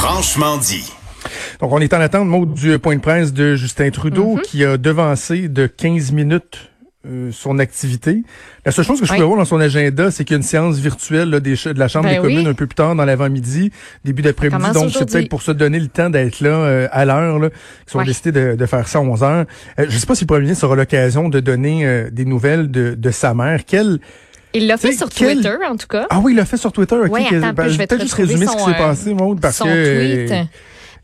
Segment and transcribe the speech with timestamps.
[0.00, 0.90] Franchement dit.
[1.60, 4.40] Donc, on est en attente, mot du point de presse de Justin Trudeau, Mhm.
[4.42, 6.70] qui a devancé de 15 minutes
[7.06, 8.22] euh, son activité.
[8.66, 9.16] La seule chose que je Oui.
[9.16, 11.78] pouvais voir dans son agenda, c'est qu'il y a une séance virtuelle là, des de
[11.78, 12.48] la Chambre Ben des communes oui.
[12.48, 13.70] un peu plus tard dans l'avant-midi,
[14.04, 14.70] début d'après-midi.
[14.74, 17.48] Donc, c'est peut-être pour se donner le temps d'être là euh, à l'heure, là,
[17.86, 18.04] qu'ils ont Ouais.
[18.06, 19.44] décidé de, de faire ça à 11 heures.
[19.78, 22.70] Euh, je sais pas si le premier ministre aura l'occasion de donner euh, des nouvelles
[22.70, 23.64] de, de sa mère.
[23.66, 23.98] Quelle...
[24.52, 26.06] Il l'a fait sur quel- Twitter, en tout cas.
[26.10, 26.96] Ah oui, il l'a fait sur Twitter.
[26.96, 28.74] ok, Ouais, que- attends ben, je vais te peut-être juste résumer ce qui s'est euh,
[28.74, 30.26] passé, Maud, parce son que...
[30.26, 30.48] tweet.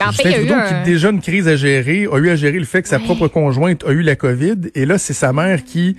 [0.04, 0.82] En fait, il y a eu un...
[0.84, 3.04] qui déjà une crise à gérer, a eu à gérer le fait que sa Ouais.
[3.04, 4.56] propre conjointe a eu la COVID.
[4.74, 5.96] Et là, c'est sa mère qui,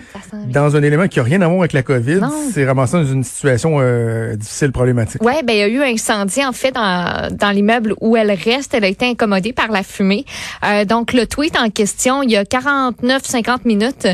[0.48, 2.20] dans un élément qui a rien à voir avec la COVID,
[2.52, 5.24] s'est ramassée dans une situation euh, difficile, problématique.
[5.24, 8.32] Ouais, ben il y a eu un incendie en fait dans, dans l'immeuble où elle
[8.32, 8.74] reste.
[8.74, 10.26] Elle a été incommodée par la fumée.
[10.66, 14.08] Euh, donc le tweet en question, il y a 49-50 minutes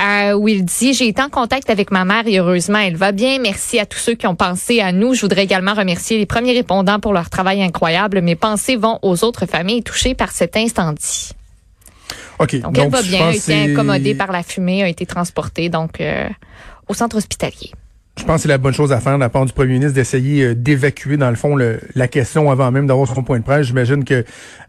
[0.00, 3.12] euh, où il dit j'ai été en contact avec ma mère et heureusement elle va
[3.12, 3.38] bien.
[3.40, 5.14] Merci à tous ceux qui ont pensé à nous.
[5.14, 8.20] Je voudrais également remercier les premiers répondants pour leur travail incroyable.
[8.20, 11.32] Mes pensées vont aux autres familles touchées par cet incendie.
[12.38, 12.60] OK.
[12.60, 16.28] Donc, elle va bien, a été incommodée par la fumée, a été transportée donc euh,
[16.88, 17.72] au centre hospitalier.
[18.18, 19.92] Je pense que c'est la bonne chose à faire de la part du premier ministre
[19.94, 23.44] d'essayer euh, d'évacuer, dans le fond, le- la question avant même d'avoir son point de
[23.44, 23.66] presse.
[23.66, 24.24] J'imagine que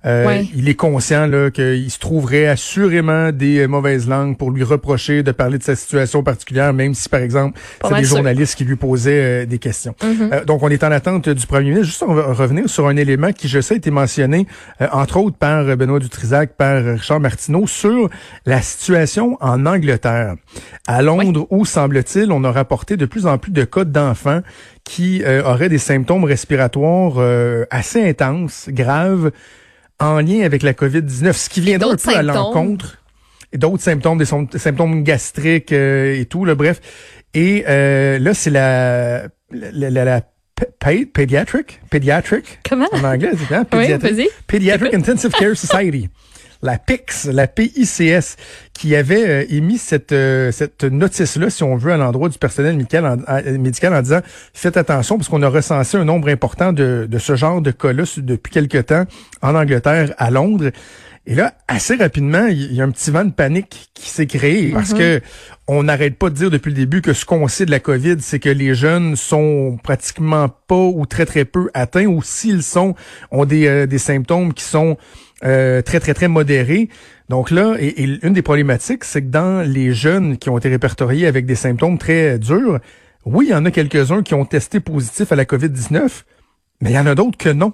[0.06, 0.46] euh, Ouais.
[0.54, 5.24] il est conscient là qu'il se trouverait assurément des euh, mauvaises langues pour lui reprocher
[5.24, 8.18] de parler de sa situation particulière, même si, par exemple, c'est des sûr.
[8.18, 9.96] journalistes qui lui posaient euh, des questions.
[10.04, 10.30] Mhm.
[10.34, 11.86] Euh, donc, on est en attente du premier ministre.
[11.88, 14.46] Juste on va revenir sur un élément qui, je sais, a été mentionné,
[14.92, 18.10] entre autres, par Benoît Dutrisac, par Richard Martineau, sur
[18.46, 20.36] la situation en Angleterre.
[20.86, 24.42] À Londres, où, semble-t-il, on a rapporté de plus en plus de cas d'enfants
[24.84, 29.32] qui euh, auraient des symptômes respiratoires euh, assez intenses, graves,
[30.00, 32.98] en lien avec la COVID-19, ce qui viendra un peu à l'encontre
[33.54, 36.82] d'autres symptômes, des sym- symptômes gastriques euh, et tout, là, bref.
[37.34, 40.22] Et là, c'est la, la,
[41.14, 42.88] pediatric, pediatric, Comment?
[42.92, 44.28] en anglais, c'est hein, Oui.
[44.48, 46.10] Pediatric Intensive Care Society.
[46.62, 48.36] La PICS, la PICS,
[48.74, 52.76] qui avait euh, émis cette, euh, cette notice-là, si on veut, à l'endroit du personnel
[52.76, 54.22] médical en, à- médical en disant
[54.54, 58.04] faites attention parce qu'on a recensé un nombre important de, de ce genre de cas-là
[58.18, 59.06] depuis quelque temps
[59.42, 60.72] en Angleterre, à Londres.
[61.30, 64.70] Et là, assez rapidement, il y a un petit vent de panique qui s'est créé
[64.72, 65.20] parce que
[65.68, 68.16] on n'arrête pas de dire depuis le début que ce qu'on sait de la COVID,
[68.22, 72.96] c'est que les jeunes sont pratiquement pas ou très très peu atteints ou s'ils sont,
[73.32, 74.96] ont des, euh, des symptômes qui sont
[75.44, 76.90] euh, très très très modérés.
[77.30, 80.70] Donc là, et, et une des problématiques, c'est que dans les jeunes qui ont été
[80.70, 82.80] répertoriés avec des symptômes très durs,
[83.26, 86.24] oui, il y en a quelques-uns qui ont testé positif à la COVID-19,
[86.82, 87.74] mais il y en a d'autres que non.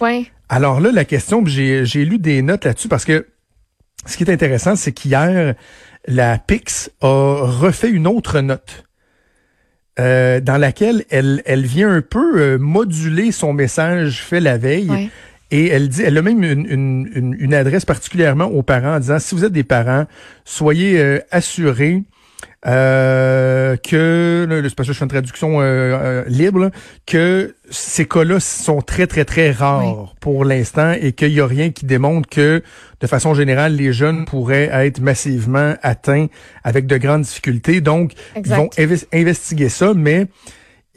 [0.00, 0.26] Ouais.
[0.48, 3.26] Alors là, la question, j'ai j'ai lu des notes là-dessus parce que
[4.06, 5.54] ce qui est intéressant, c'est qu'hier,
[6.06, 8.84] la PIX a refait une autre note
[9.98, 14.88] euh, dans laquelle elle, elle vient un peu euh, moduler son message fait la veille.
[14.88, 15.10] Ouais.
[15.50, 19.00] Et elle dit, elle a même une, une, une, une adresse particulièrement aux parents en
[19.00, 20.04] disant, si vous êtes des parents,
[20.44, 22.02] soyez euh, assurés
[22.66, 26.70] euh, que, parce que je fais une traduction euh, euh, libre, là,
[27.06, 31.70] que ces cas-là sont très, très, très rares pour l'instant et qu'il n'y a rien
[31.70, 32.62] qui démontre que,
[33.00, 36.26] de façon générale, les jeunes pourraient être massivement atteints
[36.64, 37.80] avec de grandes difficultés.
[37.80, 38.56] Donc, Exact.
[38.78, 40.26] ils vont inves- investiguer ça, mais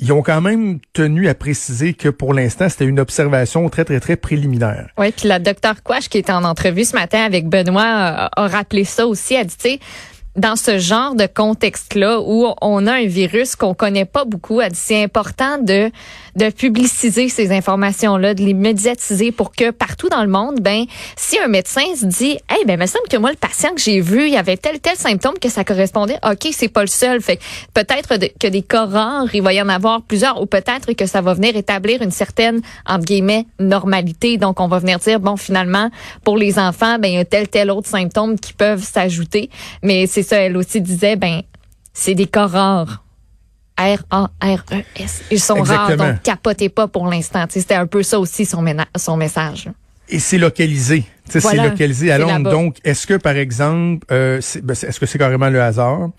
[0.01, 3.99] ils ont quand même tenu à préciser que pour l'instant, c'était une observation très, très,
[3.99, 4.89] très préliminaire.
[4.97, 8.47] Oui, puis la docteur Quash qui était en entrevue ce matin avec Benoît a, a
[8.47, 9.35] rappelé ça aussi.
[9.35, 9.79] Elle dit, tu sais,
[10.35, 15.03] dans ce genre de contexte-là où on a un virus qu'on connaît pas beaucoup, c'est
[15.03, 15.91] important de
[16.35, 20.85] de publiciser ces informations-là, de les médiatiser pour que partout dans le monde, ben
[21.17, 23.99] si un médecin se dit, hey ben me semble que moi le patient que j'ai
[23.99, 27.21] vu, il y avait tel tel symptôme que ça correspondait, ok c'est pas le seul,
[27.21, 27.39] fait
[27.73, 31.21] peut-être que des cas rares, il va y en avoir plusieurs, ou peut-être que ça
[31.21, 34.37] va venir établir une certaine entre guillemets normalité.
[34.37, 35.89] Donc on va venir dire bon finalement
[36.23, 39.49] pour les enfants, ben il y a tel tel autre symptôme qui peuvent s'ajouter,
[39.83, 41.41] mais ça elle aussi disait ben
[41.93, 43.03] c'est des cas rares.
[43.77, 45.23] R-A-R-E-S.
[45.31, 47.45] Ils sont rares, donc capotez pas pour l'instant.
[47.49, 48.61] C'était un peu ça aussi son
[49.17, 49.69] message.
[50.11, 51.05] Et c'est localisé.
[51.27, 52.51] C'est localisé à Londres.
[52.51, 56.09] Donc, est-ce que, par exemple, euh, ben, est-ce que c'est carrément le hasard?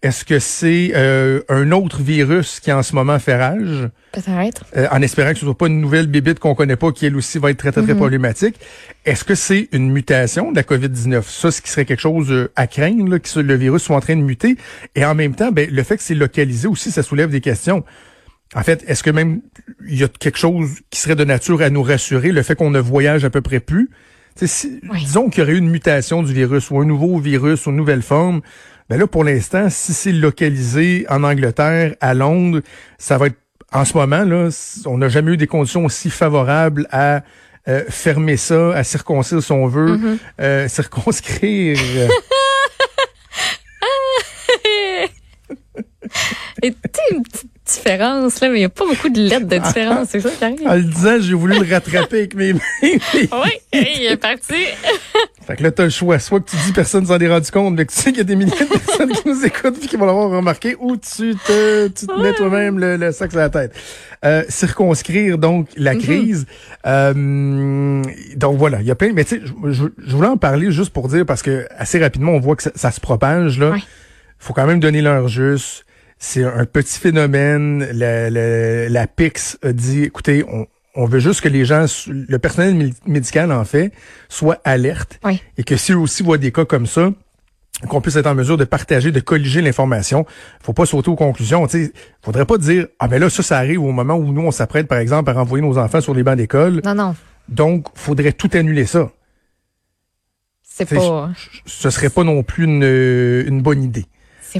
[0.00, 3.88] Est-ce que c'est euh, un autre virus qui en ce moment fait rage?
[4.12, 4.64] Peut-être.
[4.76, 7.16] Euh, en espérant que ce soit pas une nouvelle bibite qu'on connaît pas, qui elle
[7.16, 7.98] aussi va être très, très, très mhm.
[7.98, 8.60] problématique.
[9.04, 11.22] Est-ce que c'est une mutation de la COVID-19?
[11.26, 14.00] Ça, ce qui serait quelque chose euh, à craindre, là, que le virus soit en
[14.00, 14.56] train de muter.
[14.94, 17.82] Et en même temps, ben, le fait que c'est localisé aussi, ça soulève des questions.
[18.54, 19.40] En fait, est-ce que même
[19.86, 22.70] il y a quelque chose qui serait de nature à nous rassurer, le fait qu'on
[22.70, 23.90] ne voyage à peu près plus?
[24.40, 27.76] Disons qu'il y aurait eu une mutation du virus ou un nouveau virus ou une
[27.76, 28.40] nouvelle forme.
[28.88, 32.62] Ben là, pour l'instant, si c'est localisé en Angleterre, à Londres,
[32.98, 33.36] ça va être
[33.72, 34.48] en ce moment, là,
[34.86, 37.22] on n'a jamais eu des conditions aussi favorables à
[37.68, 40.18] euh, fermer ça, à circoncire si on veut, mm-hmm.
[40.40, 41.78] euh, circonscrire.
[46.62, 46.74] Et
[47.12, 47.47] une petite
[47.78, 50.08] différence, là, mais il n'y a pas beaucoup de lettres de différence.
[50.10, 50.66] C'est ça qui arrive.
[50.66, 52.60] En le disant, j'ai voulu le rattraper avec mes mains.
[52.82, 52.98] oui,
[53.72, 54.54] il est parti.
[55.46, 56.18] fait que là, tu as le choix.
[56.18, 58.20] Soit que tu dis personne s'en est rendu compte, mais que tu sais qu'il y
[58.20, 61.34] a des milliers de personnes qui nous écoutent et qui vont l'avoir remarqué, ou tu
[61.46, 63.72] te, tu te mets toi-même le, le sac sur la tête.
[64.24, 65.98] Euh, circonscrire, donc, la mm-hmm.
[65.98, 66.46] crise.
[66.86, 68.02] Euh,
[68.36, 69.12] donc, voilà, il y a plein...
[69.12, 72.32] Mais tu sais, je, je, voulais en parler juste pour dire, parce que assez rapidement,
[72.32, 73.74] on voit que ça, ça se propage, là.
[74.38, 75.84] faut quand même donner l'heure juste
[76.18, 77.88] c'est un petit phénomène.
[77.92, 82.38] La, la, la PIX a dit, écoutez, on, on veut juste que les gens, le
[82.38, 83.92] personnel médical en fait,
[84.28, 85.20] soit alerte
[85.56, 87.12] et que si eux aussi voient des cas comme ça,
[87.88, 90.26] qu'on puisse être en mesure de partager, de colliger l'information.
[90.60, 91.64] Faut pas sauter aux conclusions.
[91.68, 91.92] Il
[92.22, 94.88] faudrait pas dire ah ben là ça ça arrive au moment où nous on s'apprête
[94.88, 96.80] par exemple à renvoyer nos enfants sur les bancs d'école.
[96.84, 97.14] Non non.
[97.48, 99.12] Donc faudrait tout annuler ça.
[100.62, 101.30] C'est pas.
[101.66, 104.06] Ce serait pas non plus une, une bonne idée.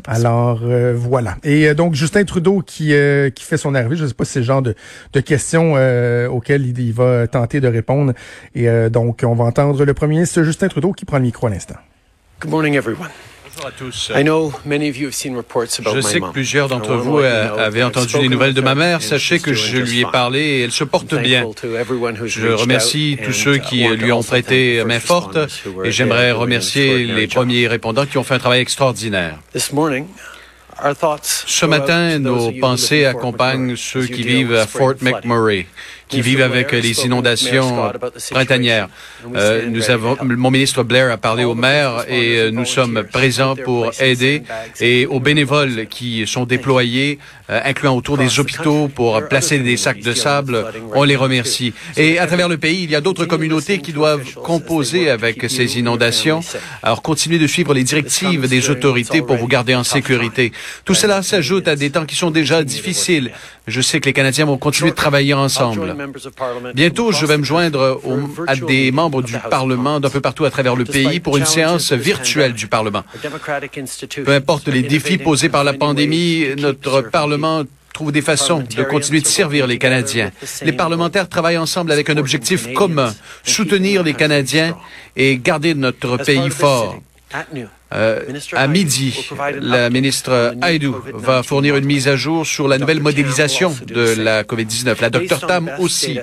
[0.06, 1.36] Alors euh, voilà.
[1.44, 4.24] Et euh, donc Justin Trudeau qui euh, qui fait son arrivée, je ne sais pas
[4.24, 4.74] si c'est le genre de,
[5.12, 5.74] de questions
[6.30, 8.12] auxquelles il, il, va tenter de répondre.
[8.54, 11.50] Et donc on va entendre le premier ministre Justin Trudeau qui prend le micro à
[11.50, 11.76] l'instant.
[12.40, 13.10] Good morning everyone.
[13.54, 14.12] Bonjour à tous.
[15.94, 19.02] Je sais que plusieurs d'entre vous avaient entendu des nouvelles de ma mère.
[19.02, 21.46] Sachez que je lui ai parlé et elle se porte bien.
[22.24, 25.38] Je remercie tous ceux qui lui ont prêté main forte
[25.84, 29.38] et j'aimerais remercier les premiers répondants qui ont fait un travail extraordinaire.
[31.46, 35.66] Ce matin, nos pensées accompagnent ceux qui vivent à Fort McMurray
[36.08, 37.92] qui vivent avec les inondations
[38.30, 38.88] printanières.
[39.34, 43.56] Euh, nous avons, mon ministre Blair a parlé aux maires et euh, nous sommes présents
[43.56, 44.42] pour aider
[44.80, 47.18] et aux bénévoles qui sont déployés,
[47.50, 50.64] euh, incluant autour des hôpitaux pour placer des sacs de sable.
[50.94, 51.72] On les remercie.
[51.96, 55.78] Et à travers le pays, il y a d'autres communautés qui doivent composer avec ces
[55.78, 56.40] inondations.
[56.82, 60.52] Alors continuez de suivre les directives des autorités pour vous garder en sécurité.
[60.84, 63.32] Tout cela s'ajoute à des temps qui sont déjà difficiles.
[63.66, 65.94] Je sais que les Canadiens vont continuer de travailler ensemble.
[66.74, 68.00] Bientôt, je vais me joindre
[68.46, 71.92] à des membres du Parlement d'un peu partout à travers le pays pour une séance
[71.92, 73.04] virtuelle du Parlement.
[74.24, 79.20] Peu importe les défis posés par la pandémie, notre Parlement trouve des façons de continuer
[79.20, 80.30] de servir les Canadiens.
[80.62, 83.12] Les parlementaires travaillent ensemble avec un objectif commun,
[83.42, 84.76] soutenir les Canadiens
[85.16, 87.00] et garder notre pays fort.
[87.94, 88.20] Euh,
[88.52, 89.30] à midi,
[89.60, 94.44] la ministre Haidou va fournir une mise à jour sur la nouvelle modélisation de la
[94.44, 95.00] COVID-19.
[95.00, 96.18] La docteur Tam aussi.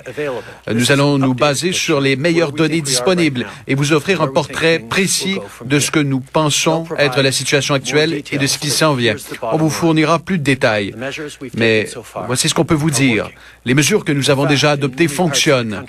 [0.71, 5.39] Nous allons nous baser sur les meilleures données disponibles et vous offrir un portrait précis
[5.65, 9.15] de ce que nous pensons être la situation actuelle et de ce qui s'en vient.
[9.41, 10.94] On vous fournira plus de détails.
[11.56, 11.89] Mais
[12.27, 13.29] voici ce qu'on peut vous dire.
[13.65, 15.83] Les mesures que nous avons déjà adoptées fonctionnent.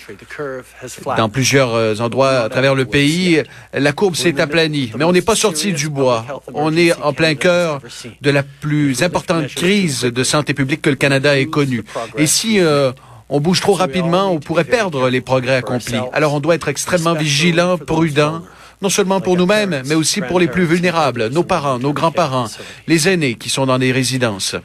[1.19, 3.43] Dans plusieurs euh, endroits à travers le pays,
[3.75, 6.25] la courbe s'est aplanie, mais on n'est pas sorti du bois.
[6.55, 7.81] On est en plein cœur
[8.21, 11.85] de la plus importante crise de santé publique que le Canada ait connue.
[12.17, 12.93] Et si euh,
[13.29, 15.99] on bouge trop rapidement, on pourrait perdre les progrès accomplis.
[16.13, 18.43] Alors on doit être extrêmement vigilant, prudent,
[18.83, 22.49] non seulement pour nous-mêmes, mais aussi pour les plus vulnérables, nos parents, nos grands-parents,
[22.87, 24.57] les aînés qui sont dans des résidences.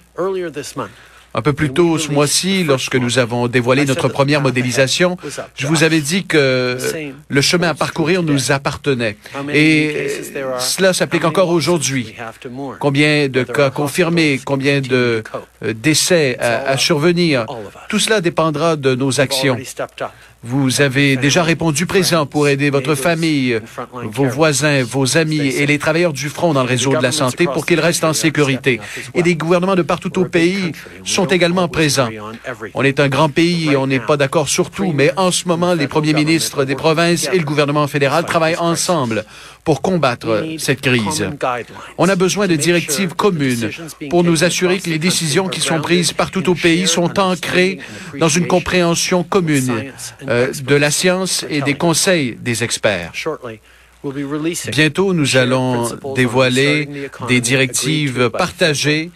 [1.33, 5.17] Un peu plus tôt ce mois-ci, lorsque nous avons dévoilé notre première modélisation,
[5.55, 6.77] je vous avais dit que
[7.29, 9.15] le chemin à parcourir nous appartenait.
[9.53, 10.07] Et
[10.59, 12.15] cela s'applique encore aujourd'hui.
[12.79, 15.23] Combien de cas confirmés, combien de
[15.63, 17.45] euh, décès à, survenir,
[17.89, 19.57] tout cela dépendra de nos actions.
[20.43, 23.59] Vous avez déjà répondu présent pour aider votre famille,
[23.91, 27.45] vos voisins, vos amis et les travailleurs du front dans le réseau de la santé
[27.45, 28.81] pour qu'ils restent en sécurité.
[29.13, 32.09] Et des gouvernements de partout au pays sont sont également présents.
[32.73, 35.47] On est un grand pays et on n'est pas d'accord sur tout, mais en ce
[35.47, 39.23] moment, les premiers ministres des provinces et le gouvernement fédéral travaillent ensemble
[39.63, 41.27] pour combattre cette crise.
[41.97, 43.69] On a besoin de directives communes
[44.09, 47.79] pour nous assurer que les décisions qui sont prises partout au pays sont ancrées
[48.19, 49.91] dans une compréhension commune
[50.27, 53.11] euh, de la science et des conseils des experts.
[54.71, 56.89] Bientôt, nous allons dévoiler
[57.27, 59.11] des directives partagées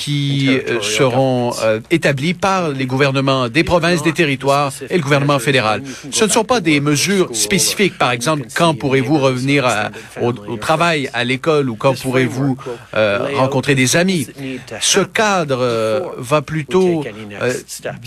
[0.00, 5.38] qui euh, seront euh, établies par les gouvernements des provinces, des territoires et le gouvernement
[5.38, 5.82] fédéral.
[6.10, 7.98] Ce ne sont pas des mesures spécifiques.
[7.98, 9.64] Par exemple, quand pourrez-vous revenir
[10.20, 12.56] au, travail, à l'école ou quand pourrez-vous
[12.94, 14.26] euh, rencontrer des amis.
[14.80, 17.04] Ce cadre va plutôt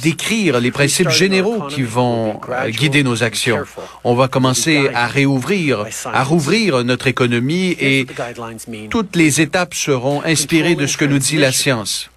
[0.01, 3.59] décrire les principes généraux qui vont guider nos actions.
[4.03, 8.05] On va commencer à réouvrir à rouvrir notre économie et
[8.89, 12.09] toutes les étapes seront inspirées de ce que nous dit la science.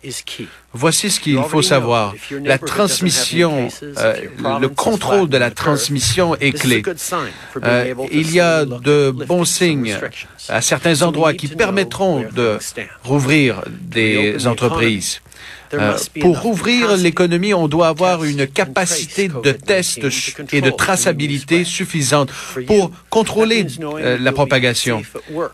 [0.75, 2.15] Voici ce qu'il faut savoir.
[2.45, 4.15] La transmission, euh,
[4.61, 6.83] le contrôle de la transmission est clé.
[7.63, 9.99] Euh, il y a de bons signes
[10.49, 12.59] à certains endroits qui permettront de
[13.05, 15.21] rouvrir des entreprises.
[15.75, 20.01] Euh, pour rouvrir l'économie, on doit avoir une capacité de test
[20.53, 22.31] et de traçabilité suffisante
[22.67, 25.03] pour contrôler euh, la propagation.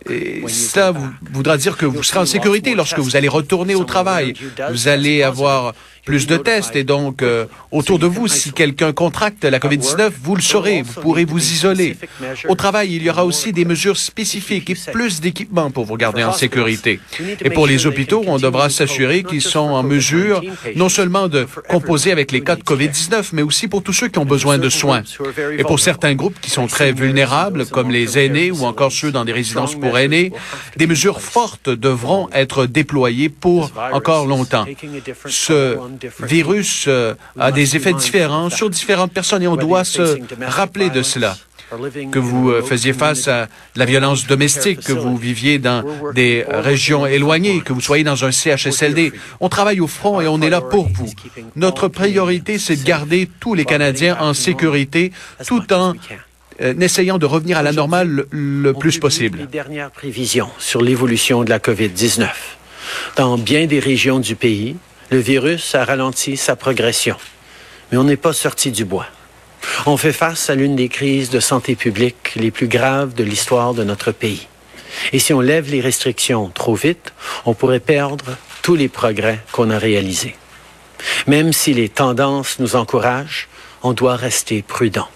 [0.08, 0.92] Et cela
[1.32, 4.34] voudra dire que vous serez en sécurité lorsque vous allez retourner au travail.
[4.70, 5.74] Vous allez avoir
[6.08, 10.36] plus de tests et donc euh, autour de vous, si quelqu'un contracte la COVID-19, vous
[10.36, 11.98] le saurez, vous pourrez vous isoler.
[12.48, 16.24] Au travail, il y aura aussi des mesures spécifiques et plus d'équipements pour vous garder
[16.24, 16.98] en sécurité.
[17.44, 20.40] Et pour les hôpitaux, on devra s'assurer qu'ils sont en mesure
[20.76, 24.18] non seulement de composer avec les cas de COVID-19, mais aussi pour tous ceux qui
[24.18, 25.02] ont besoin de soins.
[25.58, 29.26] Et pour certains groupes qui sont très vulnérables, comme les aînés ou encore ceux dans
[29.26, 30.32] des résidences pour aînés,
[30.78, 34.64] des mesures fortes devront être déployées pour encore longtemps.
[35.26, 35.76] Ce
[36.20, 41.02] virus euh, a des effets différents sur différentes personnes et on doit se rappeler de
[41.02, 41.36] cela
[42.10, 47.06] que vous euh, faisiez face à la violence domestique, que vous viviez dans des régions
[47.06, 49.12] éloignées, que vous soyez dans un CHSLD.
[49.40, 51.10] On travaille au front et on est là pour vous.
[51.56, 55.12] Notre priorité, c'est de garder tous les Canadiens en sécurité
[55.46, 55.94] tout en
[56.60, 59.38] euh, essayant de revenir à la normale le, plus possible.
[59.38, 62.28] Les dernières prévisions sur l'évolution de la COVID-19.
[63.16, 64.76] Dans bien des régions du pays,
[65.10, 67.16] le virus a ralenti sa progression,
[67.90, 69.06] mais on n'est pas sorti du bois.
[69.86, 73.74] On fait face à l'une des crises de santé publique les plus graves de l'histoire
[73.74, 74.46] de notre pays.
[75.12, 77.12] Et si on lève les restrictions trop vite,
[77.46, 80.36] on pourrait perdre tous les progrès qu'on a réalisés.
[81.26, 83.48] Même si les tendances nous encouragent,
[83.82, 85.08] on doit rester prudent.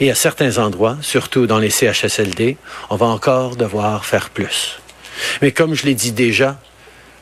[0.00, 2.56] Et à certains endroits, surtout dans les CHSLD,
[2.90, 4.80] on va encore devoir faire plus.
[5.40, 6.58] Mais comme je l'ai dit déjà,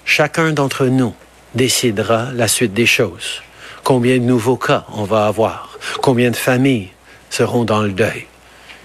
[0.05, 1.15] chacun d'entre nous
[1.57, 3.43] décidera la suite des choses.
[3.83, 5.79] Combien de nouveaux cas on va avoir?
[6.03, 6.91] Combien de familles
[7.31, 8.27] seront dans le deuil?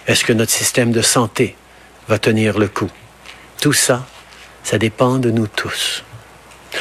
[0.08, 1.56] Est-ce que notre système de santé
[2.08, 2.90] va tenir le coup?
[3.62, 4.08] Tout ça,
[4.63, 6.04] ça dépend de nous tous.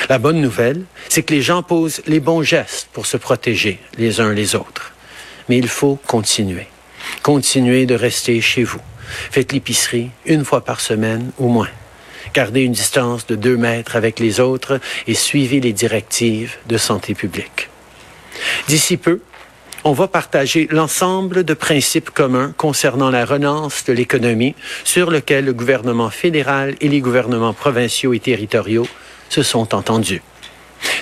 [0.09, 4.21] La bonne nouvelle, c'est que les gens posent les bons gestes pour se protéger les
[4.21, 4.93] uns les autres.
[5.49, 6.69] Mais il faut continuer.
[7.23, 8.81] Continuez de rester chez vous.
[9.31, 11.69] Faites l'épicerie une fois par semaine ou moins.
[12.35, 17.15] Gardez une distance de deux mètres avec les autres et suivez les directives de santé
[17.15, 17.69] publique.
[18.69, 19.21] D'ici peu,
[19.83, 25.55] on va partager l'ensemble de principes communs concernant la relance de l'économie sur lequel le
[25.55, 28.87] gouvernement fédéral et les gouvernements provinciaux et territoriaux
[29.31, 30.23] se sont entendus.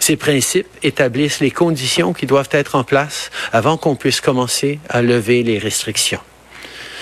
[0.01, 5.03] Ces principes établissent les conditions qui doivent être en place avant qu'on puisse commencer à
[5.03, 6.21] lever les restrictions.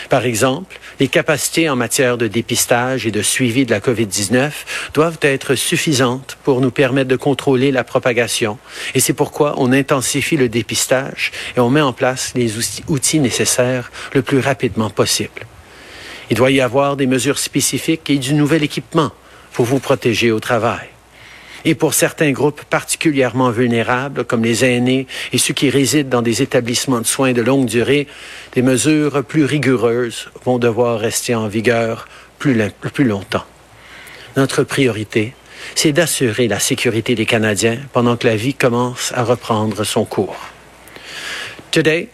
[0.09, 4.51] Par exemple, les capacités en matière de dépistage et de suivi de la COVID-19
[4.95, 8.59] doivent être suffisantes pour nous permettre de contrôler la propagation.
[8.95, 12.53] Et c'est pourquoi on intensifie le dépistage et on met en place les
[12.89, 15.47] outils nécessaires le plus rapidement possible.
[16.31, 19.11] Il doit y avoir des mesures spécifiques et du nouvel équipement
[19.53, 20.89] pour vous protéger au travail.
[21.65, 26.43] Et pour certains groupes particulièrement vulnérables, comme les aînés et ceux qui résident dans des
[26.43, 28.07] établissements de soins de longue durée,
[28.53, 32.07] des mesures plus rigoureuses vont devoir rester en vigueur
[32.39, 33.45] plus, longtemps.
[34.37, 35.35] Notre priorité,
[35.75, 40.37] c'est d'assurer la sécurité des Canadiens pendant que la vie commence à reprendre son cours.
[41.71, 42.09] Today,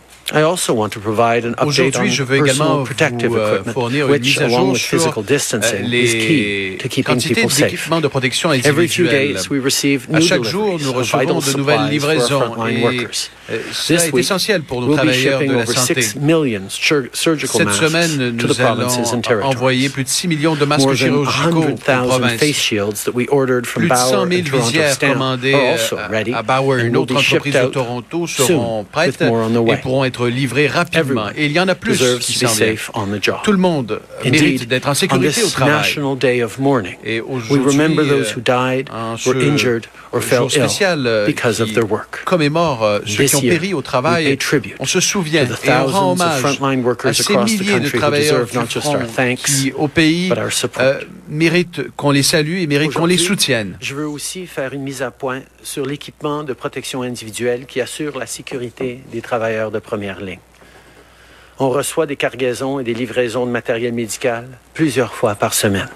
[1.65, 7.45] Aujourd'hui, je veux également vous euh, fournir une mise à jour sur euh, les quantités
[7.45, 9.37] d'équipements de protection individuelle.
[10.13, 13.07] À chaque jour, nous recevons de nouvelles livraisons et
[13.51, 16.03] euh, cela est essentiel pour nos travailleurs de la santé.
[16.03, 22.71] Cette semaine, nous allons envoyer plus de 6 millions de masques chirurgicaux aux provinces.
[23.63, 25.77] Plus de 100 000 visières commandées
[26.33, 31.29] à Bauer, une autre entreprise de Toronto, seront prêtes et pourront être livrées rapidement.
[31.37, 32.77] Et il y en a plus qui s'en viennent.
[33.45, 35.95] Tout le monde mérite d'être en sécurité au travail.
[37.05, 37.73] Et aujourd'hui,
[38.93, 41.35] un jour spécial euh, qui
[42.25, 44.39] commémore euh, ceux qui ont péri au travail,
[44.79, 46.45] on se souvient et on rend hommage
[47.05, 48.47] à ces milliers de travailleurs
[49.37, 50.33] qui, au pays,
[50.79, 51.01] euh,
[51.33, 53.77] méritent qu'on les salue et méritent qu'on les soutienne.
[53.81, 58.19] Je veux aussi faire une mise à point sur l'équipement de protection individuelle qui assure
[58.19, 60.39] la sécurité des travailleurs de première ligne.
[61.59, 65.89] On reçoit des cargaisons et des livraisons de matériel médical plusieurs fois par semaine.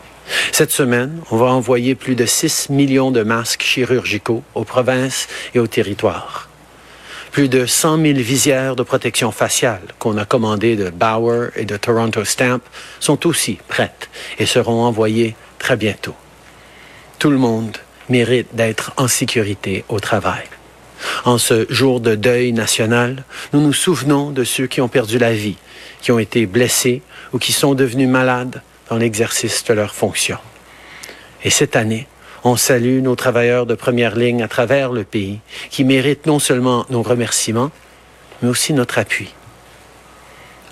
[0.52, 5.58] Cette semaine, on va envoyer plus de 6 millions de masques chirurgicaux aux provinces et
[5.58, 6.48] aux territoires.
[7.36, 11.76] Plus de 100 000 visières de protection faciale qu'on a commandées de Bauer et de
[11.76, 12.62] Toronto Stamp
[12.98, 16.14] sont aussi prêtes et seront envoyées très bientôt.
[17.18, 17.76] Tout le monde
[18.08, 20.44] mérite d'être en sécurité au travail.
[21.26, 25.34] En ce jour de deuil national, nous nous souvenons de ceux qui ont perdu la
[25.34, 25.58] vie,
[26.00, 27.02] qui ont été blessés
[27.34, 30.40] ou qui sont devenus malades dans l'exercice de leurs fonctions.
[31.44, 32.08] Et cette année,
[32.46, 36.86] on salue nos travailleurs de première ligne à travers le pays qui méritent non seulement
[36.90, 37.72] nos remerciements,
[38.40, 39.34] mais aussi notre appui.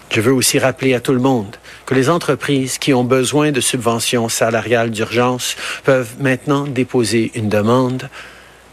[0.09, 3.61] Je veux aussi rappeler à tout le monde que les entreprises qui ont besoin de
[3.61, 8.09] subventions salariales d'urgence peuvent maintenant déposer une demande.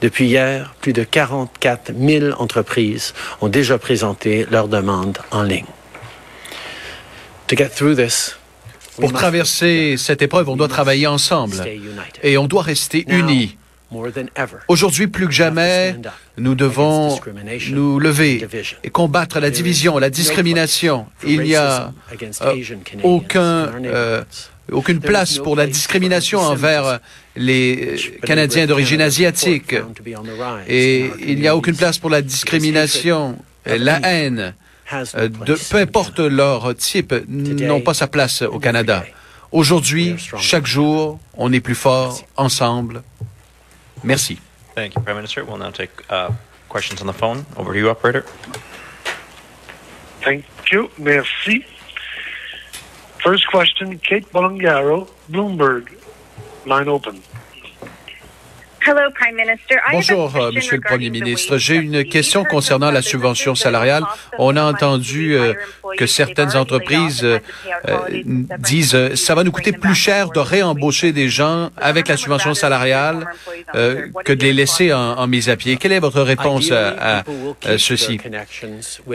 [0.01, 5.65] Depuis hier, plus de 44 000 entreprises ont déjà présenté leur demande en ligne.
[7.47, 8.37] To get through this,
[8.99, 11.55] pour traverser cette épreuve, on doit travailler ensemble.
[12.23, 13.57] Et on doit rester unis.
[14.69, 15.95] Aujourd'hui, plus que jamais,
[16.37, 17.19] nous devons
[17.71, 18.47] nous lever
[18.83, 21.07] et combattre la division, la discrimination.
[21.27, 21.91] Il n'y a
[22.41, 22.55] euh,
[23.03, 24.23] aucun, euh,
[24.71, 26.99] aucune place pour la discrimination envers
[27.35, 29.75] les Canadiens d'origine asiatique.
[30.69, 34.39] Et il n'y a aucune place pour la discrimination, la haine.
[34.39, 39.03] euh, de, peu importe leur type, n'ont pas sa place au Canada.
[39.51, 43.03] Aujourd'hui, chaque jour, on est plus fort ensemble.
[44.03, 44.39] Merci.
[44.75, 45.43] Thank you, Prime Minister.
[45.43, 46.29] We'll now take uh,
[46.69, 47.45] questions on the phone.
[47.57, 48.23] Over to you, operator.
[50.21, 50.89] Thank you.
[50.97, 51.65] Merci.
[53.23, 55.89] First question, Kate Bolongaro, Bloomberg.
[56.65, 57.21] Line open.
[59.91, 61.57] Bonjour, euh, Monsieur le Premier ministre.
[61.57, 64.03] J'ai une question concernant la subvention salariale.
[64.39, 65.53] On a entendu euh,
[65.97, 67.39] que certaines entreprises euh,
[68.59, 73.27] disent ça va nous coûter plus cher de réembaucher des gens avec la subvention salariale
[73.73, 75.77] que de les laisser en, mise à pied.
[75.77, 77.23] Quelle est votre réponse à,
[77.77, 78.19] ceci?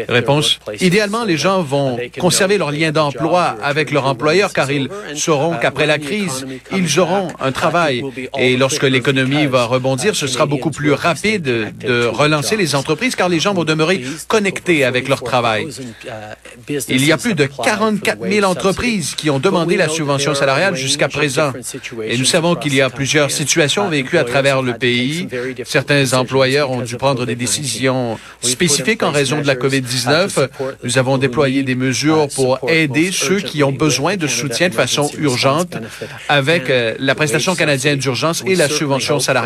[0.08, 0.60] Réponse.
[0.80, 5.86] Idéalement, les gens vont conserver leur lien d'emploi avec leur employeur car ils sauront qu'après
[5.86, 8.02] la crise, ils auront un travail.
[8.38, 13.28] Et lorsque l'économie va rebondir, ce sera beaucoup plus rapide de relancer les entreprises car
[13.28, 15.68] les gens vont demeurer connectés avec leur travail.
[16.88, 21.08] Il y a plus de 44 000 entreprises qui ont demandé la subvention salariale jusqu'à
[21.08, 21.52] présent.
[22.02, 25.28] Et nous savons qu'il y a plusieurs situations vécues à travers le pays.
[25.64, 30.48] Certains employeurs ont dû prendre des décisions spécifiques en raison de la COVID-19.
[30.82, 35.10] Nous avons déployé des mesures pour aider ceux qui ont besoin de soutien de façon
[35.18, 35.76] urgente
[36.28, 39.45] avec euh, la prestation canadienne d'urgence et la subvention salariale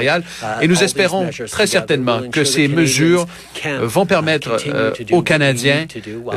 [0.60, 3.26] et nous espérons très certainement que ces mesures
[3.80, 5.86] vont permettre euh, aux Canadiens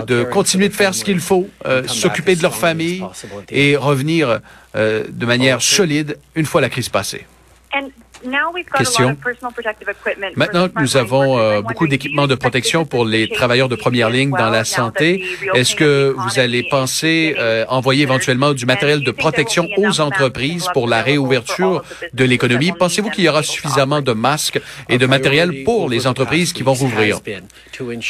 [0.08, 3.04] de continuer de faire ce qu'il faut, euh, s'occuper de leur famille
[3.50, 4.40] et revenir
[4.76, 7.26] euh, de manière solide une fois la crise passée.
[8.78, 9.18] Question.
[10.36, 14.32] Maintenant que nous avons euh, beaucoup d'équipements de protection pour les travailleurs de première ligne
[14.32, 19.68] dans la santé, est-ce que vous allez penser euh, envoyer éventuellement du matériel de protection
[19.78, 21.84] aux entreprises pour la réouverture
[22.14, 22.72] de l'économie?
[22.72, 26.74] Pensez-vous qu'il y aura suffisamment de masques et de matériel pour les entreprises qui vont
[26.74, 27.20] rouvrir?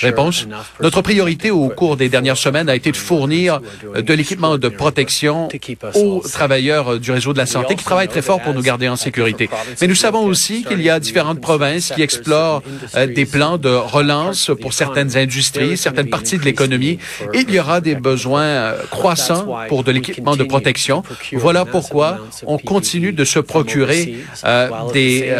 [0.01, 0.47] Réponse.
[0.79, 3.61] Notre priorité au cours des dernières semaines a été de fournir
[3.95, 5.49] de l'équipement de protection
[5.95, 8.95] aux travailleurs du réseau de la santé qui travaillent très fort pour nous garder en
[8.95, 9.49] sécurité.
[9.81, 12.61] Mais nous savons aussi qu'il y a différentes provinces qui explorent
[12.95, 16.99] euh, des plans de relance pour certaines industries, certaines parties de l'économie.
[17.33, 21.03] Il y aura des besoins euh, croissants pour de l'équipement de protection.
[21.31, 25.33] Voilà pourquoi on continue de se procurer euh, des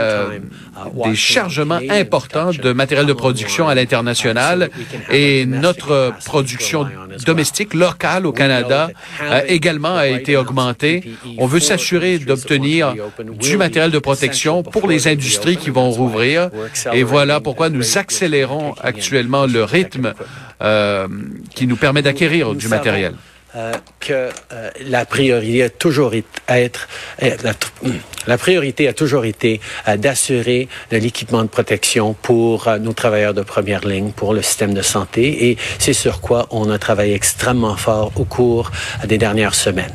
[1.14, 4.70] chargements importants de matériel de production à l'international
[5.12, 6.88] et notre production
[7.26, 8.90] domestique locale au Canada
[9.48, 11.04] également a été augmentée.
[11.38, 12.96] On veut s'assurer d'obtenir
[13.48, 16.50] du matériel de protection pour les industries qui vont rouvrir.
[16.94, 20.14] Et voilà pourquoi nous accélérons actuellement le rythme
[20.62, 21.08] euh,
[21.56, 23.16] qui nous permet d'acquérir du matériel.
[23.56, 26.88] Euh, que euh, la priorité a toujours été être
[28.26, 29.62] la, priorité a toujours été
[29.98, 34.82] d'assurer de l'équipement de protection pour nos travailleurs de première ligne, pour le système de
[34.82, 38.72] santé, et c'est sur quoi on a travaillé extrêmement fort au cours
[39.06, 39.94] des dernières semaines.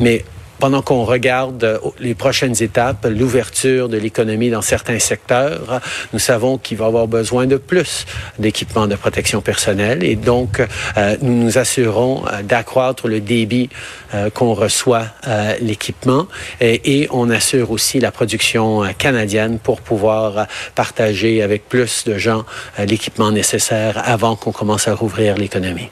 [0.00, 0.24] Mais
[0.62, 5.80] pendant qu'on regarde euh, les prochaines étapes, l'ouverture de l'économie dans certains secteurs,
[6.12, 8.06] nous savons qu'il va avoir besoin de plus
[8.38, 13.70] d'équipements de protection personnelle et donc euh, nous nous assurons euh, d'accroître le débit
[14.34, 15.06] qu'on reçoit
[15.62, 16.26] l'équipement
[16.60, 22.44] et, et, on assure aussi la production canadienne pour pouvoir partager avec plus de gens
[22.78, 25.88] l'équipement nécessaire avant qu'on commence à rouvrir l'économie.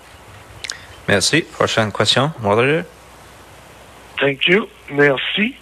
[1.08, 1.40] Merci.
[1.40, 2.84] Prochaine question, moderator.
[4.20, 4.68] Thank you.
[4.92, 5.56] Merci.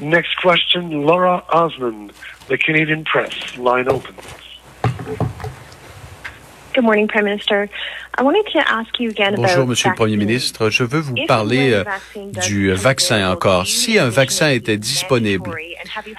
[0.00, 2.12] Next question, Laura Osmond,
[2.48, 3.56] the Canadian Press.
[3.56, 4.14] Line open.
[6.74, 7.68] Good morning, Prime Minister.
[9.36, 10.68] Bonjour, Monsieur le Premier ministre.
[10.68, 11.84] Je veux vous parler euh,
[12.42, 13.66] du vaccin encore.
[13.66, 15.50] Si un vaccin était disponible,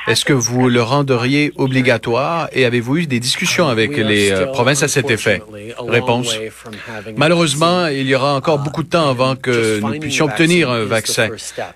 [0.07, 4.81] est-ce que vous le renderiez obligatoire et avez-vous eu des discussions avec les euh, provinces
[4.81, 5.43] à cet effet?
[5.87, 6.35] Réponse.
[7.15, 11.29] Malheureusement, il y aura encore beaucoup de temps avant que nous puissions obtenir un vaccin.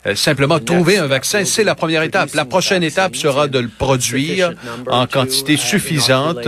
[0.05, 2.33] Euh, simplement, trouver un vaccin, c'est la première étape.
[2.33, 4.53] La prochaine étape sera de le produire
[4.89, 6.47] en quantité suffisante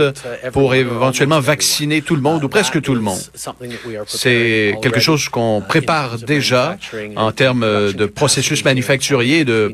[0.52, 3.20] pour éventuellement vacciner tout le monde ou presque tout le monde.
[4.06, 6.76] C'est quelque chose qu'on prépare déjà
[7.16, 9.72] en termes de processus manufacturier, de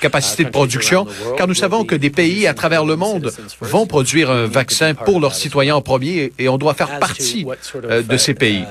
[0.00, 4.30] capacité de production, car nous savons que des pays à travers le monde vont produire
[4.30, 7.46] un vaccin pour leurs citoyens en premier et on doit faire partie
[7.84, 8.64] euh, de ces pays.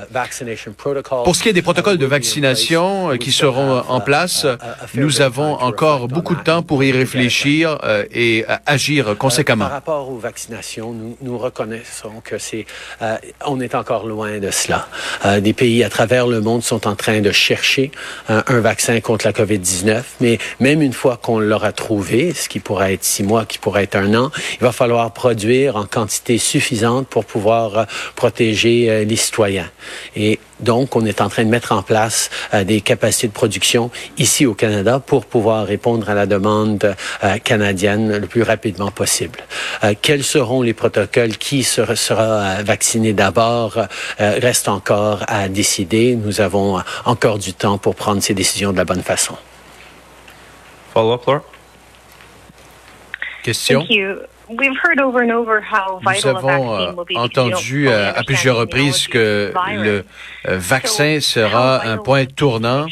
[1.24, 4.46] Pour ce qui est des protocoles de vaccination euh, qui seront en place,
[4.94, 9.66] nous avons encore beaucoup de temps pour y réfléchir euh, et agir conséquemment.
[9.66, 12.66] Par rapport aux vaccinations, nous, reconnaissons que c'est,
[13.46, 14.88] on est encore loin de cela.
[15.26, 17.92] Euh, des pays à travers le monde sont en train de chercher
[18.30, 22.60] euh, un vaccin contre la COVID-19, mais même une fois qu'on l'aura trouvé, ce qui
[22.60, 26.38] pourrait être six mois, qui pourrait être un an, il va falloir produire en quantité
[26.38, 27.84] suffisante pour pouvoir euh,
[28.16, 29.70] protéger les citoyens.
[30.16, 32.30] Et donc, on est en train de mettre en place
[32.66, 36.96] des capacités de production ici au Canada pour pouvoir répondre à la demande
[37.44, 39.40] canadienne le plus rapidement possible.
[40.02, 41.38] Quels seront les protocoles?
[41.38, 43.78] Qui sera vacciné d'abord?
[44.44, 46.16] Reste encore à décider.
[46.16, 49.38] Nous avons encore du temps pour prendre ces décisions de la bonne façon.
[50.94, 51.42] Follow-up, Laura?
[53.44, 53.86] Question?
[53.90, 54.20] Nous
[56.28, 60.06] avons euh, entendu euh, à plusieurs reprises que le
[60.48, 62.86] euh, vaccin sera un point tournant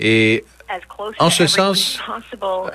[0.00, 0.44] et
[1.18, 1.98] en ce sens,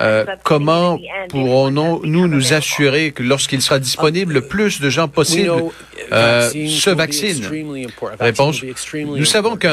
[0.00, 0.98] euh, comment
[1.28, 5.52] pourrons-nous nous assurer que lorsqu'il sera disponible, le plus de gens possible
[6.12, 7.44] euh, se vaccinent?
[8.18, 8.62] Réponse.
[8.94, 9.66] Nous savons que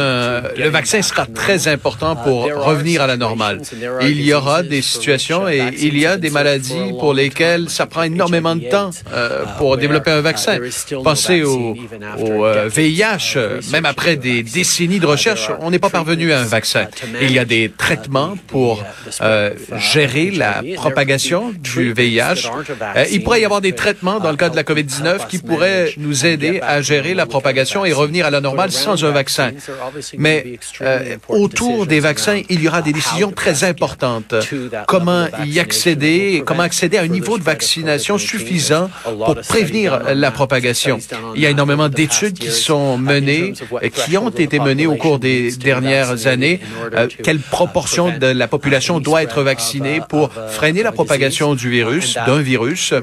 [0.58, 3.62] le vaccin sera très important pour revenir à la normale.
[4.02, 8.04] Il y aura des situations et il y a des maladies pour lesquelles ça prend
[8.04, 10.58] énormément de temps euh, pour développer un vaccin.
[11.04, 11.76] Pensez au,
[12.20, 13.38] au VIH.
[13.72, 16.88] Même après des décennies de recherche, on n'est pas parvenu à un vaccin.
[17.22, 18.07] Il y a des traitements
[18.48, 18.84] pour
[19.22, 22.50] euh, gérer la propagation du VIH.
[22.96, 25.93] Euh, il pourrait y avoir des traitements dans le cas de la COVID-19 qui pourraient
[25.98, 29.52] nous aider à gérer la propagation et revenir à la normale sans un vaccin.
[30.17, 34.36] Mais euh, autour des vaccins, il y aura des décisions très importantes.
[34.88, 41.00] Comment y accéder, comment accéder à un niveau de vaccination suffisant pour prévenir la propagation.
[41.36, 43.54] Il y a énormément d'études qui sont menées,
[43.93, 46.60] qui ont été menées au cours des dernières années.
[47.24, 52.40] quelle proportion de la population doit être vaccinée pour freiner la propagation du virus, d'un
[52.40, 52.94] virus.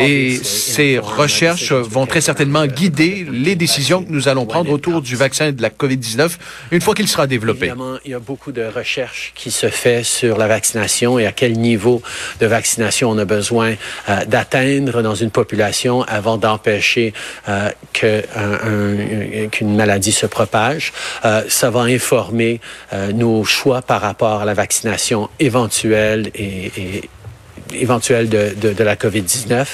[0.00, 5.16] Et ces recherches vont très certainement guider les décisions que nous allons prendre autour du
[5.16, 6.30] vaccin de la COVID-19
[6.70, 7.66] une fois qu'il sera développé.
[7.66, 11.32] Évidemment, il y a beaucoup de recherches qui se fait sur la vaccination et à
[11.32, 12.02] quel niveau
[12.40, 13.74] de vaccination on a besoin
[14.08, 17.12] euh, d'atteindre dans une population avant d'empêcher
[17.48, 20.92] euh, qu'une maladie se propage.
[21.24, 22.60] Euh, ça va informer
[23.12, 27.08] nos choix par rapport à la vaccination éventuelle et,
[27.72, 29.66] éventuelle de, la COVID-19.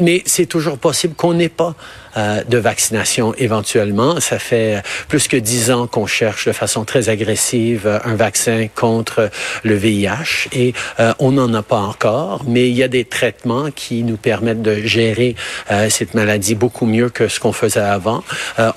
[0.00, 1.74] mais c'est toujours possible qu'on n'ait pas
[2.16, 4.20] euh, de vaccination éventuellement.
[4.20, 8.68] Ça fait plus que dix ans qu'on cherche de façon très agressive euh, un vaccin
[8.74, 9.30] contre
[9.64, 13.70] le VIH et euh, on n'en a pas encore, mais il y a des traitements
[13.70, 15.34] qui nous permettent de gérer
[15.88, 18.22] cette maladie beaucoup mieux que ce qu'on faisait avant.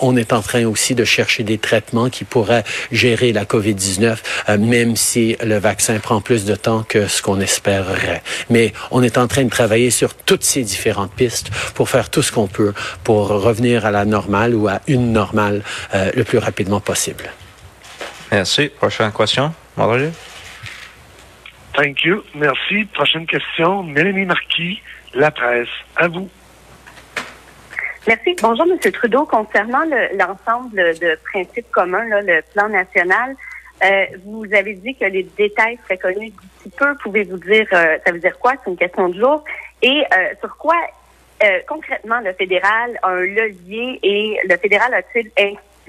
[0.01, 4.95] on est en train aussi de chercher des traitements qui pourraient gérer la COVID-19, même
[4.95, 8.21] si le vaccin prend plus de temps que ce qu'on espérerait.
[8.49, 12.21] Mais on est en train de travailler sur toutes ces différentes pistes pour faire tout
[12.21, 12.73] ce qu'on peut
[13.03, 15.61] pour revenir à la normale ou à une normale
[15.93, 17.25] euh, le plus rapidement possible.
[18.31, 18.69] Merci.
[18.69, 20.11] Prochaine question, Marjorie?
[21.73, 22.23] Thank you.
[22.35, 22.85] Merci.
[22.93, 24.81] Prochaine question, Mélanie Marquis,
[25.13, 25.67] La Presse.
[25.95, 26.29] À vous.
[28.07, 28.35] Merci.
[28.41, 28.91] Bonjour, M.
[28.91, 29.25] Trudeau.
[29.25, 29.83] Concernant
[30.17, 33.35] l'ensemble de principes communs, le plan national,
[33.83, 36.95] euh, vous avez dit que les détails seraient connus d'ici peu.
[37.03, 38.53] Pouvez-vous dire, euh, ça veut dire quoi?
[38.63, 39.43] C'est une question de jour.
[39.81, 40.03] Et
[40.41, 40.75] sur quoi
[41.43, 45.31] euh, concrètement, le fédéral a un levier et le fédéral a-t-il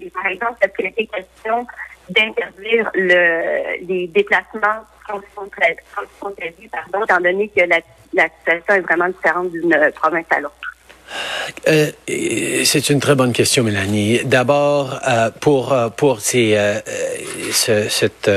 [0.09, 1.67] par exemple, été question
[2.09, 7.81] d'interdire le, les déplacements transfrontaliers, pardon, étant donné que la,
[8.15, 10.70] la situation est vraiment différente d'une province à l'autre?
[11.69, 11.91] Euh,
[12.65, 14.21] c'est une très bonne question, Mélanie.
[14.25, 18.31] D'abord, euh, pour euh, pour cette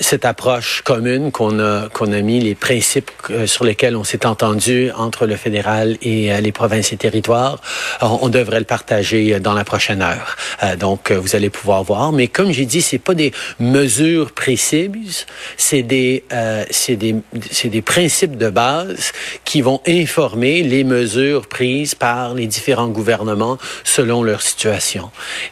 [0.00, 3.10] cette approche commune qu'on a qu'on a mis les principes
[3.46, 7.60] sur lesquels on s'est entendu entre le fédéral et les provinces et territoires,
[8.00, 10.36] on, devrait le partager dans la prochaine heure.
[10.78, 12.12] donc, vous allez pouvoir voir.
[12.12, 16.24] Mais comme j'ai dit, c'est pas des mesures précises, c'est des
[16.70, 17.16] c'est des
[17.50, 19.12] c'est des principes de base
[19.44, 21.67] qui vont informer les mesures prises
[21.98, 25.10] par les différents gouvernements selon leur situation.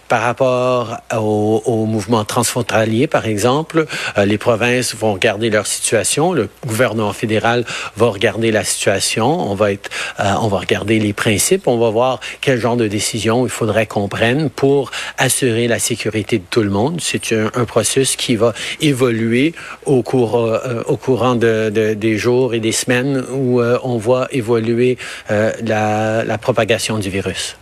[0.09, 3.87] Par rapport au, au mouvement transfrontalier, par exemple,
[4.19, 7.65] euh, les provinces vont regarder leur situation, le gouvernement fédéral
[7.97, 11.91] va regarder la situation, on va être, euh, on va regarder les principes, on va
[11.91, 16.63] voir quel genre de décision il faudrait qu'on prenne pour assurer la sécurité de tout
[16.63, 17.01] le monde.
[17.01, 19.53] C'est un, processus qui va évoluer
[19.85, 24.29] au cours, euh, au courant de, de, des jours et des semaines où on voit
[24.31, 24.99] évoluer
[25.29, 27.57] la la propagation du virus.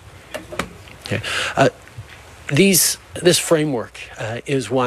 [1.06, 1.20] Okay.
[1.56, 1.68] Uh,
[2.48, 2.98] these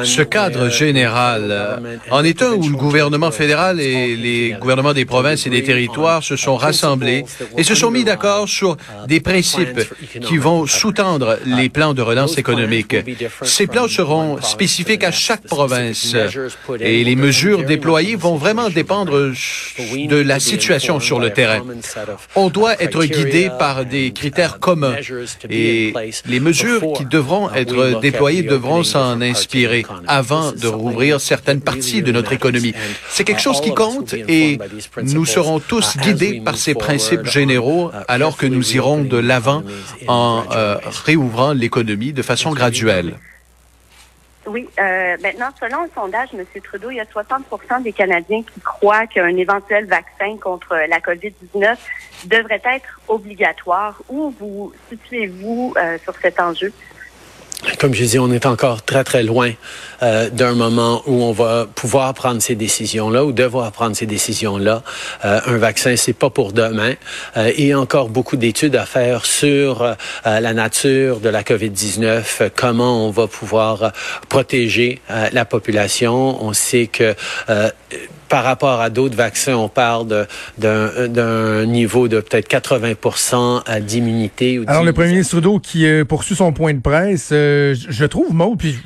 [0.04, 5.06] Ce cadre général euh, en est un où le gouvernement fédéral et les gouvernements des
[5.06, 7.24] provinces et des territoires se sont rassemblés
[7.56, 9.80] et se sont mis d'accord sur des principes
[10.20, 12.96] qui vont sous-tendre les plans de relance économique.
[13.42, 16.14] Ces plans seront spécifiques à chaque province
[16.80, 21.62] et les mesures déployées vont vraiment dépendre de la situation sur le terrain.
[22.34, 24.96] On doit être guidé par des critères communs
[25.48, 25.94] et
[26.26, 32.12] les mesures qui devront être déployées devront s'en inspirer avant de rouvrir certaines parties de
[32.12, 32.74] notre économie.
[33.08, 34.58] C'est quelque chose qui compte et
[35.02, 39.62] nous serons tous guidés par ces principes généraux alors que nous irons de l'avant
[40.06, 43.14] en euh, réouvrant l'économie de façon graduelle.
[44.48, 44.66] Oui.
[44.78, 46.44] Euh, maintenant, selon un sondage, M.
[46.62, 47.44] Trudeau, il y a 60
[47.82, 51.76] des Canadiens qui croient qu'un éventuel vaccin contre la COVID-19
[52.24, 54.00] devrait être obligatoire.
[54.08, 56.72] Où vous situez-vous euh, sur cet enjeu?
[57.78, 59.52] Comme je dis, on est encore très, très loin
[60.02, 64.82] euh, d'un moment où on va pouvoir prendre ces décisions-là ou devoir prendre ces décisions-là.
[65.24, 66.94] Euh, un vaccin, c'est pas pour demain.
[67.36, 71.42] Euh, il y a encore beaucoup d'études à faire sur euh, la nature de la
[71.42, 73.92] COVID-19, comment on va pouvoir
[74.28, 76.44] protéger euh, la population.
[76.44, 77.14] On sait que
[78.28, 80.26] par rapport à d'autres vaccins, on parle
[80.58, 84.60] d'un niveau de peut-être 80% d'immunité.
[84.66, 88.32] Alors, le premier ministre Trudeau qui euh, poursuit son point de presse, euh, je trouve,
[88.32, 88.76] Maud, puis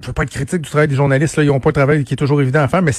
[0.00, 2.04] je veux pas être critique du travail des journalistes, là, ils n'ont pas un travail
[2.04, 2.92] qui est toujours évident à faire, mais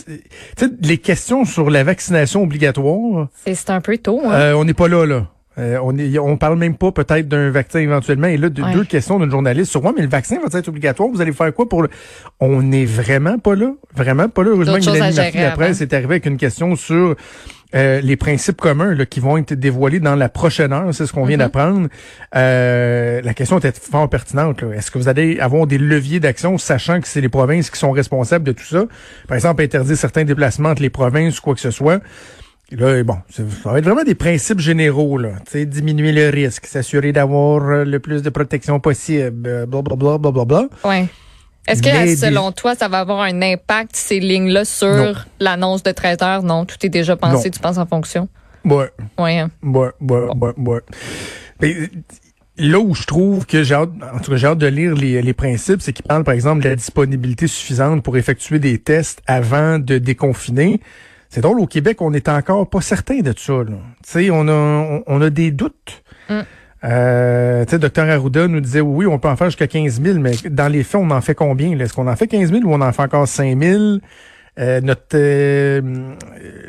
[0.81, 3.29] les questions sur la vaccination obligatoire...
[3.45, 4.21] C'est un peu tôt.
[4.25, 4.33] Hein?
[4.33, 5.27] Euh, on n'est pas là, là.
[5.59, 8.27] Euh, on est, on parle même pas peut-être d'un vaccin éventuellement.
[8.27, 11.09] Et là, deux questions d'une journaliste sur moi, mais le vaccin va être obligatoire.
[11.09, 11.89] Vous allez faire quoi pour le...
[12.39, 13.73] On n'est vraiment pas là.
[13.95, 14.51] Vraiment pas là.
[14.51, 17.15] Heureusement que Martin, la presse est arrivée avec une question sur
[17.75, 21.13] euh, les principes communs là, qui vont être dévoilés dans la prochaine heure, c'est ce
[21.13, 21.39] qu'on vient mm-hmm.
[21.39, 21.87] d'apprendre.
[22.35, 24.63] Euh, la question était fort pertinente.
[24.75, 27.91] Est-ce que vous allez avoir des leviers d'action, sachant que c'est les provinces qui sont
[27.91, 28.85] responsables de tout ça?
[29.27, 32.01] Par exemple, interdire certains déplacements entre les provinces ou quoi que ce soit.
[32.71, 35.31] Là, bon, ça va être vraiment des principes généraux, là.
[35.45, 40.67] Tu sais, diminuer le risque, s'assurer d'avoir euh, le plus de protection possible, blablabla, blablabla.
[40.83, 41.07] Ouais.
[41.67, 46.17] Est-ce que, selon toi, ça va avoir un impact, ces lignes-là, sur l'annonce de 13
[46.21, 46.43] heures?
[46.43, 48.27] Non, tout est déjà pensé, tu penses en fonction?
[48.65, 48.89] Ouais.
[49.17, 49.39] Ouais.
[49.39, 49.51] Hein.
[49.63, 50.81] Ouais, ouais, ouais,
[51.61, 51.89] ouais.
[52.57, 55.21] Là où je trouve que j'ai hâte, en tout cas, j'ai hâte de lire les,
[55.21, 59.21] les principes, c'est qu'ils parlent, par exemple, de la disponibilité suffisante pour effectuer des tests
[59.27, 60.81] avant de déconfiner
[61.29, 63.53] C'est drôle, au Québec, on n'est encore pas certain de ça.
[63.65, 66.03] Tu sais, on a, on, a des doutes.
[66.27, 66.39] Mm.
[66.85, 70.17] Euh, tu sais, Dr Arruda nous disait oui, on peut en faire jusqu'à 15 000,
[70.17, 71.77] mais dans les faits, on en fait combien?
[71.77, 73.97] Est-ce qu'on en fait 15 000 ou on en fait encore 5 000?
[74.57, 75.81] Euh, notre euh,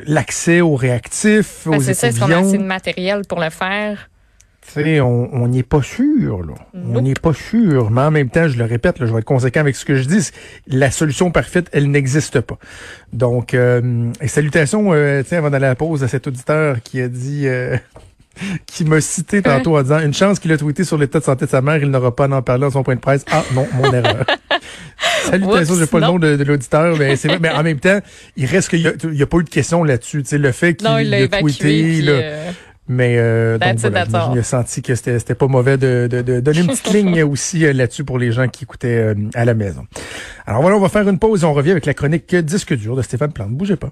[0.05, 4.10] l'accès aux réactifs, ben, C'est ça, est-ce qu'on a assez de matériel pour le faire?
[4.77, 6.43] On n'y est pas sûr.
[6.43, 6.53] Là.
[6.73, 7.91] On n'est pas sûr.
[7.91, 10.03] Mais en même temps, je le répète, je vais être conséquent avec ce que je
[10.03, 10.29] dis.
[10.67, 12.57] La solution parfaite, elle n'existe pas.
[13.13, 17.01] Donc, euh, et salutations, euh, tiens, avant d'aller à la pause, à cet auditeur qui
[17.01, 17.47] a dit...
[17.47, 17.77] Euh,
[18.65, 21.45] qui m'a cité tantôt en disant une chance qu'il a tweeté sur l'état de santé
[21.45, 23.25] de sa mère, il n'aura pas à en parler dans son point de presse.
[23.29, 24.25] Ah non, mon erreur.
[25.25, 27.39] Salutations, j'ai pas le nom de, l'auditeur, mais c'est vrai.
[27.41, 27.99] Mais en même temps,
[28.37, 30.23] il reste qu'il n'y a, pas eu de question là-dessus.
[30.31, 32.03] le fait qu'il a tweeté,
[32.87, 36.67] mais euh, donc, voilà, j'ai senti que c'était pas mauvais de, de, de donner une
[36.67, 39.85] petite ligne aussi euh, là-dessus pour les gens qui écoutaient euh, à la maison.
[40.45, 42.95] Alors voilà, on va faire une pause et on revient avec la chronique Disque dur
[42.95, 43.51] de Stéphane Plante.
[43.51, 43.91] Bougez pas.